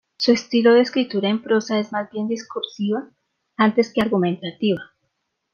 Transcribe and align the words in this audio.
Su 0.17 0.31
estilo 0.31 0.73
de 0.73 0.81
escritura 0.81 1.29
en 1.29 1.43
prosa 1.43 1.77
es 1.77 1.91
más 1.91 2.09
bien 2.09 2.27
discursiva, 2.27 3.07
antes 3.55 3.93
que 3.93 4.01
argumentativa. 4.01 4.81